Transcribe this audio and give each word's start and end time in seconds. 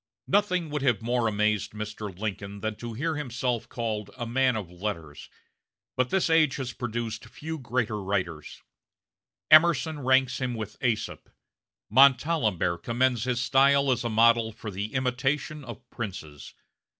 Nothing 0.25 0.71
would 0.71 0.81
have 0.81 1.03
more 1.03 1.27
amazed 1.27 1.73
Mr. 1.73 2.09
Lincoln 2.17 2.61
than 2.61 2.75
to 2.77 2.93
hear 2.93 3.15
himself 3.17 3.69
called 3.69 4.09
a 4.17 4.25
man 4.25 4.55
of 4.55 4.71
letters; 4.71 5.29
but 5.95 6.09
this 6.09 6.27
age 6.27 6.55
has 6.55 6.73
produced 6.73 7.25
few 7.25 7.59
greater 7.59 8.01
writers. 8.01 8.63
Emerson 9.51 9.99
ranks 9.99 10.39
him 10.41 10.55
with 10.55 10.83
Aesop; 10.83 11.29
Montalembert 11.91 12.81
commends 12.81 13.25
his 13.25 13.41
style 13.43 13.91
as 13.91 14.03
a 14.03 14.09
model 14.09 14.51
for 14.51 14.71
the 14.71 14.95
imitation 14.95 15.63
of 15.63 15.87
princes. 15.91 16.55